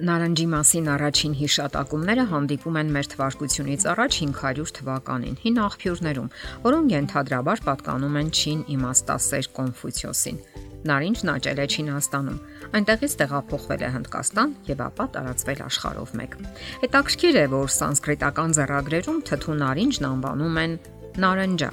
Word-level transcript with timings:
Նարնջի 0.00 0.44
մասին 0.48 0.86
առաջին 0.94 1.32
հիշատակումները 1.36 2.22
հանդիպում 2.30 2.76
են 2.80 2.92
մեր 2.94 3.08
թվարկությունից 3.12 3.82
առաջ 3.92 4.14
500 4.20 4.72
թվականին 4.78 5.34
հին 5.42 5.58
աղբյուրներում, 5.64 6.30
որոնք 6.64 6.94
ենթադրաբար 6.94 7.62
պատկանում 7.66 8.16
են 8.20 8.30
Չին 8.32 8.62
իմաստասեր 8.76 9.50
Կոնֆուցիոսին։ 9.60 10.40
Նարինջն 10.88 11.32
աճել 11.34 11.60
է 11.60 11.66
Չինաստանում։ 11.74 12.40
Այնտեղից 12.80 13.18
տեղափոխվել 13.20 13.84
է 13.84 13.92
Հնդկաստան 13.98 14.56
եւ 14.70 14.82
ապա 14.88 15.08
տարածվել 15.20 15.62
աշխարհով 15.68 16.16
մեկ։ 16.22 16.40
Հետաքրքիր 16.86 17.40
է, 17.44 17.44
որ 17.60 17.76
սանսկրիտական 17.76 18.56
ձեռագրերում 18.56 19.22
թթու 19.28 19.60
նարինջն 19.60 20.10
անվանում 20.14 20.60
են 20.64 20.80
նարնջա 21.20 21.70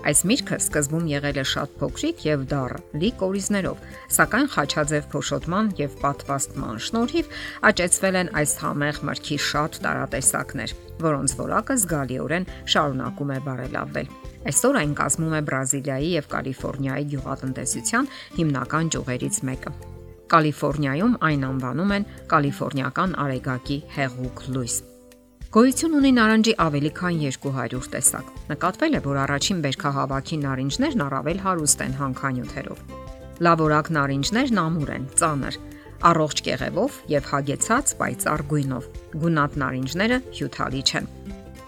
Այս 0.00 0.22
միրգը 0.24 0.56
սկզբում 0.64 1.08
եղել 1.10 1.38
է 1.40 1.42
շատ 1.50 1.72
փոքրիկ 1.80 2.22
եւ 2.24 2.44
դառը, 2.48 2.78
լի 3.02 3.10
կորիզներով, 3.20 3.82
սակայն 4.16 4.46
խաչաձև 4.54 5.08
փոշոտման 5.12 5.68
եւ 5.76 5.96
պատվաստման 6.00 6.80
շնորհիվ 6.86 7.34
աճեցվել 7.70 8.18
են 8.20 8.32
այս 8.40 8.54
համեղ 8.64 9.00
մրգի 9.10 9.38
շատ 9.50 9.78
տարատեսակներ, 9.84 10.74
որոնց 11.04 11.36
որակը 11.44 11.76
զգալիորեն 11.84 12.48
շարունակում 12.72 13.34
է 13.36 13.38
բարելավվել։ 13.44 14.12
Այսօր 14.40 14.78
այն 14.80 14.92
կազմում 14.96 15.34
է 15.36 15.40
Բրազիլիայի 15.50 16.12
եւ 16.16 16.30
Կալիֆոռնիայի 16.32 17.08
գյուղատնտեսության 17.12 18.08
հիմնական 18.40 18.92
ճյուղերից 18.96 19.40
մեկը։ 19.50 19.74
Կալիֆոռնիայում 20.32 21.18
այն 21.28 21.44
անվանում 21.50 21.92
են 21.98 22.08
Կալիֆոռնիական 22.32 23.18
արեգակի 23.26 23.78
հեղուկ 23.98 24.48
լույս։ 24.56 24.78
Գոյություն 25.50 25.94
ունի 25.98 26.10
նարնջի 26.14 26.52
ավելի 26.62 26.90
քան 26.94 27.16
200 27.18 27.86
տեսակ։ 27.90 28.26
Նկատվել 28.52 28.92
է, 28.94 28.98
որ 29.02 29.16
առաջին 29.18 29.62
βέρքահավաքի 29.64 30.36
նարինջներն 30.44 31.00
առավել 31.06 31.40
հարուստ 31.42 31.80
են 31.86 31.94
հանքանյութերով։ 32.00 32.84
Լավորակ 33.42 33.90
նարինջներն 33.96 34.60
ամուր 34.62 34.92
են, 34.94 35.08
ծանր, 35.18 35.56
առողջ 36.10 36.42
կեղևով 36.46 37.00
եւ 37.10 37.26
հագեցած 37.34 37.94
պայծառ 37.98 38.44
գույնով։ 38.52 38.86
Գունատ 39.24 39.58
նարինջները 39.64 40.18
հյութալի 40.38 40.82
չեն։ 40.86 41.10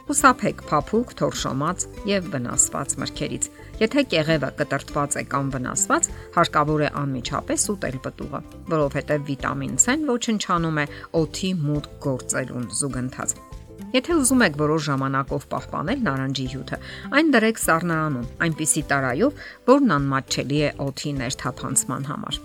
Խուսափեք 0.07 0.63
փափուկ, 0.71 1.15
թորշոմած 1.19 1.87
եւ 2.07 2.29
վնասված 2.37 2.95
մրգերից։ 3.03 3.49
Եթե 3.83 4.05
կեղևը 4.15 4.51
կտրտված 4.63 5.17
է 5.19 5.25
կամ 5.33 5.51
վնասված, 5.57 6.11
հարկավոր 6.39 6.85
է 6.87 6.91
անմիջապես 7.03 7.67
ուտել 7.75 7.99
պտուղը, 8.07 8.43
որովհետեւ 8.75 9.27
վիտամին 9.33 9.75
C-ն 9.87 10.07
ոչնչանում 10.13 10.83
է 10.83 10.87
օթի 11.23 11.51
մուտք 11.67 11.99
գործելուն 12.07 12.71
զուգընթաց։ 12.83 13.37
Եթե 13.93 14.15
ուզում 14.17 14.43
եք 14.47 14.55
որոշ 14.57 14.85
ժամանակով 14.89 15.43
պահպանել 15.53 16.05
նարնջի 16.07 16.47
հյութը, 16.53 16.77
այն 17.19 17.35
դրեք 17.35 17.59
սառնարանում, 17.61 18.31
այնպիսի 18.47 18.83
տարայով, 18.93 19.43
որն 19.69 19.93
անմատչելի 19.99 20.63
է 20.63 20.71
օթի 20.87 21.13
ներթափանցման 21.19 22.09
համար։ 22.09 22.39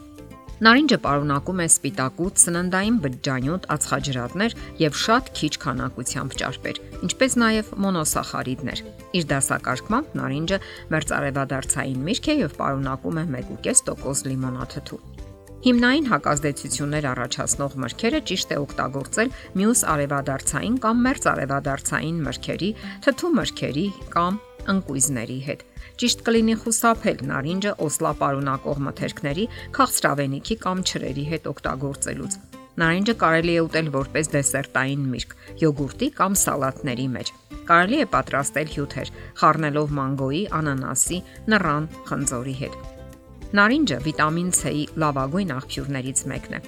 Նարինջը 0.57 0.97
պարունակում 1.03 1.59
է 1.61 1.65
սպիտակուց, 1.69 2.43
սննդային 2.43 2.95
բջջանյութ, 3.03 3.67
ածխաջրատներ 3.75 4.55
եւ 4.81 4.97
շատ 5.01 5.29
քիչ 5.37 5.51
քանակությամբ 5.63 6.35
ճարպեր, 6.41 6.79
ինչպես 7.07 7.37
նաեւ 7.43 7.69
մոնոսախարիդներ։ 7.85 8.81
Իր 9.21 9.29
դասակարգմամբ 9.33 10.17
նարինջը 10.17 10.59
մերձարևադարձային 10.97 12.01
միրգ 12.09 12.33
է 12.33 12.37
եւ 12.41 12.57
պարունակում 12.57 13.21
է 13.21 13.25
1.5% 13.37 14.33
լիմոնաթթու։ 14.33 15.16
Հիմնային 15.57 16.05
հակազդեցություններ 16.11 17.05
առաջացնող 17.11 17.75
մրգերը 17.81 18.19
ճիշտ 18.29 18.51
է 18.53 18.57
օգտագործել 18.61 19.29
մյուս 19.57 19.79
արևադարձային 19.93 20.75
կամ 20.83 20.99
մերձ 21.07 21.23
արևադարձային 21.31 22.19
մրգերի, 22.27 22.69
թթու 23.07 23.31
մրգերի 23.37 23.85
կամ 24.13 24.37
ընկույզների 24.73 25.39
հետ։ 25.47 25.63
Ճիշտ 25.97 26.21
կլինի 26.27 26.55
խուսափել 26.61 27.23
նարինջը 27.31 27.71
օսլապարունակող 27.87 28.81
մթերքների, 28.87 29.45
քաղցրավենիքի 29.77 30.57
կամ 30.67 30.83
չրերի 30.85 31.25
հետ 31.31 31.49
օգտագործելուց։ 31.53 32.37
Նարինջը 32.77 33.15
կարելի 33.23 33.55
է 33.57 33.63
ուտել 33.65 33.89
որպես 33.97 34.29
դեսերտային 34.35 35.07
միրգ, 35.15 35.33
յոգուրտի 35.63 36.09
կամ 36.19 36.35
սալատների 36.43 37.07
մեջ։ 37.15 37.31
Կարելի 37.71 38.03
է 38.03 38.05
պատրաստել 38.13 38.69
հյութեր, 38.75 39.09
խառնելով 39.41 39.97
մանգոյի, 40.01 40.43
անանասի, 40.61 41.19
նռան, 41.55 41.89
խնձորի 42.11 42.55
հետ։ 42.61 42.96
Նարինջը 43.55 43.97
վիտամին 44.03 44.47
C-ի 44.57 44.81
լավագույն 44.99 45.51
աղբյուրներից 45.55 46.23
մեկն 46.27 46.55
է։ 46.57 46.59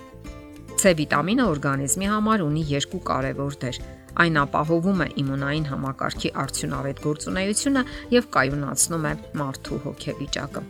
C 0.80 0.94
վիտամինը 0.96 1.48
օրգանիզմի 1.52 2.08
համար 2.08 2.44
ունի 2.46 2.62
երկու 2.70 3.02
կարևոր 3.10 3.58
դեր։ 3.64 3.80
Այն 4.24 4.40
ապահովում 4.44 5.04
է 5.04 5.08
իմունային 5.24 5.68
համակարգի 5.74 6.32
արդյունավետ 6.44 7.02
գործունեությունը 7.04 7.84
եւ 8.16 8.30
կայունացնում 8.36 9.10
է 9.10 9.14
մարդու 9.44 9.82
հոգեվիճակը։ 9.90 10.64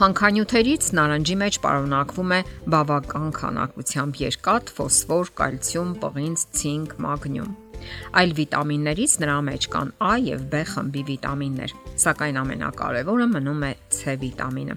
Հանքանյութերից 0.00 0.88
նարնջի 0.96 1.36
մեջ 1.44 1.60
պարունակվում 1.66 2.32
է 2.36 2.40
բավական 2.72 3.30
քանակությամբ 3.36 4.18
երկաթ, 4.24 4.74
ֆոսֆոր, 4.80 5.30
կալցիում, 5.40 5.94
պղինձ, 6.04 6.48
ցինկ, 6.60 6.98
մագնիում։ 7.06 7.54
Այլ 8.20 8.32
վիտամիններից 8.38 9.16
նրա 9.22 9.36
մեջ 9.48 9.66
կան 9.72 9.90
A 10.06 10.12
եւ 10.26 10.44
B 10.52 10.60
խմբի 10.70 11.02
վիտամիններ, 11.10 11.74
սակայն 12.04 12.38
ամենակարևորը 12.42 13.26
մնում 13.32 13.66
է 13.66 13.72
C 13.96 14.16
վիտամինը։ 14.22 14.76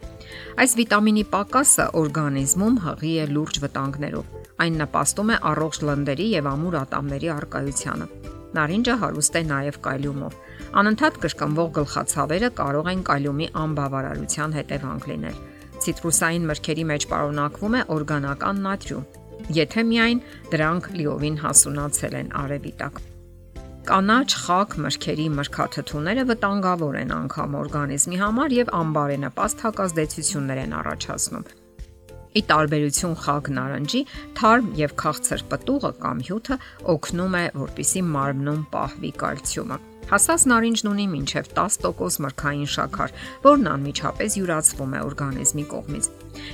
Այս 0.63 0.75
վիտամինի 0.79 1.23
պակասը 1.35 1.85
օրգանիզմում 2.01 2.81
հղի 2.85 3.13
է 3.23 3.29
լուրջ 3.35 3.61
վտանգներով։ 3.65 4.35
Այն 4.59 4.81
նպաստում 4.83 5.29
է 5.29 5.37
առողջ 5.49 5.79
լնդերի 5.89 6.27
եւ 6.39 6.49
ամուր 6.53 6.79
ատամների 6.79 7.29
արկայությանը։ 7.39 8.09
Նարինջը 8.49 8.93
հարուստ 9.03 9.35
է 9.39 9.41
նաև 9.49 9.75
կալիումով։ 9.85 10.37
Անընդհատ 10.79 11.17
կրկնվող 11.23 11.69
գլխացավերը 11.77 12.49
կարող 12.59 12.89
են 12.89 13.03
կալիումի 13.09 13.47
անբավարարության 13.63 14.55
հետևանք 14.57 15.07
լինել։ 15.09 15.37
Ցիտրուսային 15.79 16.47
մրգերի 16.49 16.85
մեջ 16.89 17.05
պարունակվում 17.13 17.75
է 17.79 17.81
օրգանական 17.95 18.61
նատրիում, 18.65 19.05
եթե 19.55 19.85
միայն 19.91 20.19
դրանք 20.53 20.89
լիովին 20.99 21.39
հասունացել 21.43 22.19
են 22.19 22.29
արևի 22.43 22.73
տակ։ 22.81 22.99
Կանաչ 23.89 24.27
խակ 24.43 24.75
մրգերի 24.85 25.27
մրգաթթուները 25.39 26.25
վտանգավոր 26.29 26.97
են 26.99 27.13
անգամ 27.15 27.55
օրգանիզմի 27.63 28.19
համար 28.21 28.55
եւ 28.59 28.71
անբարենպաստ 28.79 29.63
հակազդեցություններ 29.65 30.61
են 30.65 30.75
առաջացնում։ 30.79 31.47
Ի 32.29 32.41
տարբերություն 32.51 33.15
խակ 33.25 33.49
նարնջի, 33.57 34.01
թարմ 34.37 34.67
եւ 34.77 34.97
քաղցր 35.01 35.45
պտուղը 35.49 35.93
կամ 36.05 36.25
հյութը 36.29 36.59
օգնում 36.93 37.39
է, 37.39 37.45
որպիսի 37.65 38.03
մարմնում 38.13 38.65
պահվի 38.75 39.15
կալցիումը։ 39.23 39.79
Հասած 40.09 40.43
նարինջն 40.49 40.87
ունի 40.89 41.03
մինչև 41.11 41.51
10% 41.57 42.23
մրգային 42.25 42.69
շաքար, 42.73 43.11
որն 43.43 43.67
անմիջապես 43.75 44.37
յուրացվում 44.39 44.95
է 44.97 45.01
օրգանիզմի 45.05 45.65
կողմից։ 45.73 46.07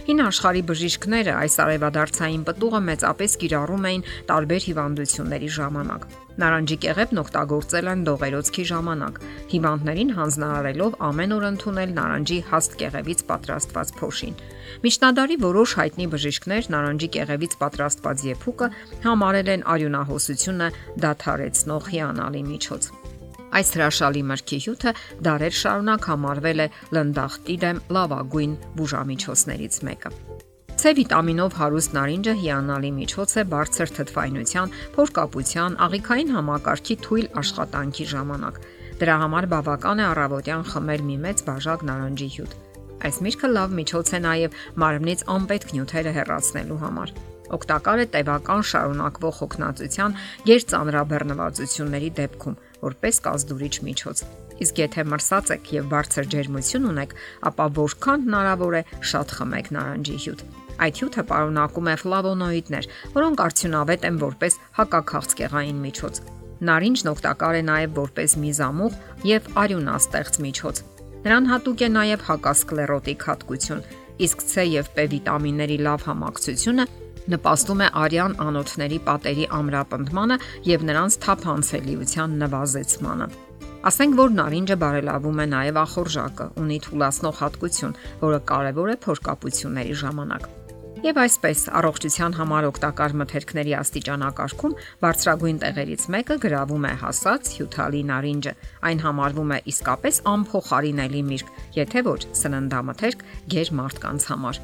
Հին 0.10 0.20
աշխարհի 0.26 0.64
բժիշկները 0.72 1.34
այս 1.40 1.56
արևադարձային 1.64 2.44
պտուղը 2.50 2.82
մեծապես 2.90 3.38
կիրառում 3.46 3.88
էին 3.90 4.06
տարբեր 4.32 4.66
հիվանդությունների 4.66 5.50
ժամանակ։ 5.56 6.08
Նարնջի 6.36 6.78
կեղևն 6.84 7.22
օգտագործել 7.22 7.90
են 7.94 8.02
դողերոցքի 8.10 8.64
ժամանակ, 8.72 9.20
հիվանդներին 9.56 10.12
հանձնարարելով 10.18 10.98
ամեն 11.08 11.36
օր 11.36 11.46
ընդունել 11.52 11.96
նարնջի 11.96 12.40
հաստ 12.52 12.78
կեղևից 12.82 13.24
պատրաստված 13.32 13.96
փոշին։ 14.02 14.36
Միջնադարի 14.84 15.40
որոշ 15.46 15.78
հայտնի 15.80 16.10
բժիշկներ 16.12 16.70
նարնջի 16.76 17.12
կեղևից 17.16 17.58
պատրաստված 17.64 18.28
եփուկը 18.36 18.72
համարել 19.08 19.56
են 19.56 19.68
արյունահոսությունը 19.76 20.72
դադարեցնող 21.08 21.92
հիանալի 21.96 22.48
միջոց։ 22.52 23.05
Այս 23.56 23.70
հրաշալի 23.76 24.22
մրգի 24.30 24.58
հյութը 24.66 24.92
դարեր 25.26 25.54
շարունակ 25.56 26.08
համարվել 26.12 26.64
է 26.64 26.68
լնդախտի 26.98 27.56
դեմ 27.62 27.78
լավագույն 27.96 28.56
բուժամիջոցներից 28.80 29.78
մեկը։ 29.88 30.12
C 30.76 30.92
վիտամինով 30.98 31.56
հարուստ 31.56 31.94
նարինջը 31.96 32.34
հիանալի 32.42 32.90
միջոց 32.98 33.36
է 33.40 33.44
բարձր 33.54 33.94
թթվայնության, 33.96 34.74
փորկապության, 34.98 35.78
աղիքային 35.86 36.34
համակարգի 36.36 36.98
թույլ 37.06 37.30
աշխատանքի 37.42 38.06
ժամանակ։ 38.12 38.60
Դրա 39.00 39.16
համար 39.24 39.48
բավական 39.56 40.04
է 40.04 40.06
առավոտյան 40.12 40.68
խմել 40.76 41.02
մի 41.08 41.18
մեծ 41.24 41.46
բաժակ 41.48 41.88
նարնջի 41.90 42.30
հյութ։ 42.36 42.60
Այս 43.08 43.18
միրգը 43.24 43.50
լավ 43.56 43.74
միջոց 43.80 44.12
է 44.12 44.20
նաև 44.26 44.60
մարմնից 44.84 45.26
անպետք 45.36 45.74
նյութերը 45.76 46.14
հեռացնելու 46.20 46.82
համար։ 46.84 47.16
Օգտակար 47.56 48.02
է 48.04 48.06
տևական 48.16 48.64
շարունակվող 48.70 49.36
հոգնածության 49.42 50.16
երծանրաբեռնվածությունների 50.50 52.10
դեպքում, 52.20 52.56
որպես 52.84 53.20
կազդուրիչ 53.26 53.76
միջոց։ 53.88 54.22
Իսկ 54.66 54.78
եթե 54.80 55.04
մրսած 55.12 55.50
եք 55.56 55.72
եւ 55.76 55.88
բարձր 55.92 56.30
ջերմություն 56.32 56.88
ունեք, 56.92 57.16
ապա 57.50 57.66
որքան 57.76 58.24
հնարավոր 58.26 58.78
է 58.80 58.82
շատ 59.12 59.34
խմեք 59.36 59.68
նարնջի 59.76 60.18
հյութ։ 60.26 60.44
Այդ 60.76 61.00
հյութը 61.02 61.24
պարունակում 61.32 61.90
է 61.92 61.96
ֆլավոնոիդներ, 62.04 62.88
որոնք 63.16 63.44
արդյունավետ 63.46 64.08
են 64.10 64.18
որպես 64.26 64.58
հակաքաղցկեղային 64.80 65.80
միջոց։ 65.86 66.20
Նարինջն 66.66 67.12
օգտակար 67.12 67.56
է 67.56 67.64
նաև 67.68 67.96
որպես 68.00 68.36
միզամուղ 68.44 69.00
եւ 69.28 69.50
արյունաստեղծ 69.66 70.40
միջոց։ 70.46 70.84
Նրան 71.26 71.50
հատուկ 71.52 71.80
է 71.86 71.90
նաև 71.96 72.26
հակասկլերոտիկ 72.30 73.26
հատկություն, 73.28 73.86
իսկ 74.26 74.46
C 74.46 74.66
եւ 74.72 74.92
P 74.96 75.08
վիտամինների 75.16 75.78
լավ 75.84 76.06
համակցությունը 76.12 76.86
նպաստում 77.34 77.82
է 77.86 77.88
արյան 78.06 78.36
անոթների 78.46 79.00
պատերի 79.08 79.48
ամրապնդմանը 79.60 80.38
եւ 80.70 80.86
նրանց 80.90 81.18
թափանցելիության 81.26 82.38
նվազեցմանը։ 82.46 83.30
Ասենք 83.86 84.16
որ 84.18 84.32
նարինջը 84.40 84.78
բարելավում 84.82 85.42
է 85.44 85.48
նաև 85.56 85.82
ախորժակը, 85.86 86.48
ունի 86.66 86.78
թուլացնող 86.90 87.42
հատկություն, 87.42 87.98
որը 88.26 88.40
կարևոր 88.50 88.94
է 88.96 89.00
փորկապությունների 89.06 89.98
ժամանակ։ 90.02 90.48
Եվ 91.04 91.18
այսպես 91.20 91.62
առողջության 91.76 92.36
համար 92.38 92.66
օգտակար 92.70 93.14
մթերքների 93.20 93.74
աստիճանակարգում 93.76 94.76
բարձրագույն 95.04 95.58
տեղերից 95.64 96.06
մեկը 96.16 96.38
գրավում 96.46 96.88
է 96.88 96.92
հասած 97.02 97.50
հյութալի 97.56 98.02
նարինջը։ 98.12 98.54
Այն 98.90 99.02
համարվում 99.04 99.52
է 99.52 99.60
իսկապես 99.74 100.20
անփոխարինելի 100.32 101.24
միրգ, 101.30 101.52
եթե 101.76 102.04
ոչ 102.08 102.22
սննդամթերք 102.40 103.26
ģեր 103.56 103.72
մարդկանց 103.82 104.28
համար։ 104.32 104.62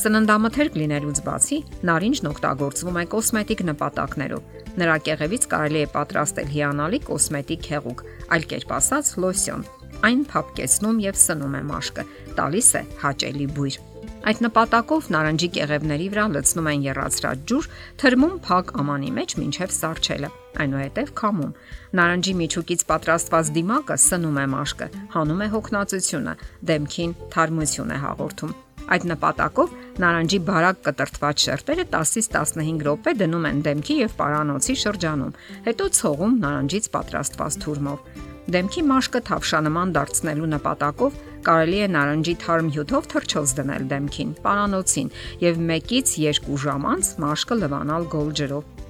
Սննդամթերք 0.00 0.78
լինելուց 0.84 1.22
բացի 1.26 1.58
նարինջն 1.90 2.30
օգտագործվում 2.30 3.00
է 3.00 3.04
կոսմետիկ 3.16 3.62
նպատակներով։ 3.70 4.56
Նրա 4.84 4.96
կեղևից 5.08 5.46
կարելի 5.54 5.80
է 5.80 5.90
պատրաստել 5.96 6.50
հիանալի 6.60 7.00
կոսմետիկ 7.08 7.70
հեղուկ, 7.72 8.04
այլ 8.36 8.48
կերպ 8.52 8.74
ասած 8.80 9.14
լոսյոն։ 9.24 9.68
Այն 10.10 10.26
փափկեցնում 10.30 11.04
եւ 11.10 11.22
սնում 11.26 11.56
է 11.60 11.62
մաշկը, 11.74 12.10
տալիս 12.38 12.74
է 12.80 12.84
հաճելի 13.04 13.48
բույր։ 13.56 13.89
Այդ 14.20 14.40
նպատակով 14.44 15.06
նարնջի 15.14 15.48
կեղևների 15.56 16.06
վրա 16.12 16.24
լցնում 16.34 16.66
են 16.70 16.82
երացրած 16.84 17.44
ջուր, 17.48 17.68
թրմում 18.02 18.34
փակ 18.44 18.72
ամանի 18.82 19.12
մեջ 19.16 19.34
մինչև 19.40 19.72
սարճելը։ 19.76 20.28
Այնուհետև 20.60 21.12
քամում։ 21.20 21.54
Նարնջի 22.00 22.34
միջուկից 22.40 22.84
պատրաստված 22.90 23.52
դիմակը 23.56 23.96
սնում 24.04 24.40
է 24.44 24.46
մաշկը, 24.54 24.88
հանում 25.16 25.40
է 25.40 25.48
հոգնածությունը, 25.56 26.34
դեմքին 26.70 27.14
թարմություն 27.32 27.94
է 27.96 27.98
հաղորդում։ 28.04 28.52
Այդ 28.90 29.04
նպատակով 29.10 29.74
նարնջի 30.04 30.38
բարակ 30.50 30.78
կտրտված 30.84 31.42
շերտերը 31.46 31.84
10-ից 31.94 32.28
15 32.36 32.84
րոպե 32.86 33.12
դնում 33.20 33.46
են 33.50 33.60
դեմքի 33.66 33.96
եւ 34.00 34.14
պարանոցի 34.20 34.76
շրջանում, 34.84 35.36
հետո 35.68 35.88
ցողում 36.00 36.34
նարնջից 36.44 36.88
պատրաստված 36.96 37.58
թուրմով։ 37.64 38.08
Դեմքի 38.50 38.82
մաշկը 38.90 39.20
թավշանման 39.30 39.92
դարձնելու 39.94 40.48
նպատակով 40.56 41.18
կարելի 41.46 41.78
է 41.84 41.88
նարնջի 41.94 42.34
թարմ 42.44 42.68
հյութով 42.74 43.08
թրջոց 43.12 43.54
դնել 43.60 43.84
դեմքին, 43.90 44.30
պարանոցին 44.44 45.08
եւ 45.44 45.60
1-ից 45.66 46.14
2 46.46 46.58
ժամ 46.64 46.86
անց 46.90 47.10
մաշկը 47.24 47.58
լվանալ 47.60 48.08
գոլ 48.14 48.30
ջրով։ 48.40 48.80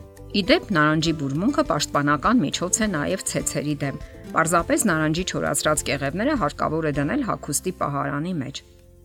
Իդեպ 0.41 0.69
նարնջի 0.77 1.13
բուրմունքը 1.21 1.65
պաշտպանական 1.71 2.43
միջոց 2.45 2.77
է 2.81 2.87
նաև 2.95 3.25
ցեցերի 3.31 3.75
դեմ։ 3.81 3.97
Պարզապես 4.31 4.85
նարնջի 4.91 5.25
չորացրած 5.31 5.81
կեղևները 5.91 6.37
հարկավոր 6.45 6.87
է 6.87 6.93
դնել 7.01 7.25
հագուստի 7.31 7.73
պահարանի 7.81 8.35
մեջ։ 8.45 8.61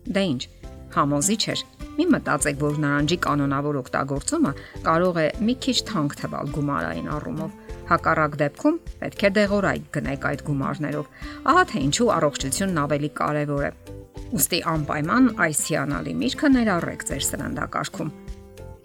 Դե 0.06 0.22
ի՞նչ, 0.30 0.42
համոզիչ 0.94 1.42
էր։ 1.56 1.66
Մի 1.96 2.06
մտածեք, 2.12 2.56
որ 2.60 2.80
նարնջի 2.86 3.16
կանոնավոր 3.26 3.78
օգտագործումը 3.82 4.52
կարող 4.86 5.20
է 5.22 5.28
մի 5.48 5.54
քիչ 5.66 5.76
թանկ 5.90 6.18
թվալ 6.20 6.52
գումարային 6.56 7.08
առումով 7.16 7.54
Հակառակ 7.86 8.32
դեպքում 8.40 8.78
պետք 9.00 9.20
է 9.26 9.28
դեղորայք 9.36 9.84
գնեք 9.94 10.24
այդ 10.30 10.40
գումարներով։ 10.46 11.10
Ահա 11.52 11.62
թե 11.70 11.82
ինչու 11.86 12.08
առողջությունն 12.16 12.80
ավելի 12.82 13.10
կարևոր 13.20 13.66
է։ 13.66 13.70
Ոստի 14.32 14.58
անպայման 14.72 15.28
այս 15.46 15.60
հիանալի 15.70 16.14
միրգը 16.22 16.50
ներառեք 16.56 17.04
ձեր 17.10 17.22
սննդակարգում։ 17.26 18.10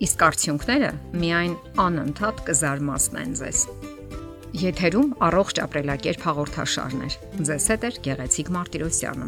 Իսկ 0.06 0.26
արդյունքները 0.28 0.92
միայն 1.24 1.56
անընդհատ 1.82 2.44
կզարմացնեն 2.52 3.34
ձեզ։ 3.42 3.64
Եթերում 4.62 5.10
առողջ 5.32 5.64
ապրելակերպ 5.66 6.26
հաղորդաշարներ։ 6.30 7.18
Ձեզ 7.50 7.68
հետ 7.72 7.86
է 7.90 7.92
Գեղեցիկ 8.06 8.54
Մարտիրոսյանը։ 8.58 9.28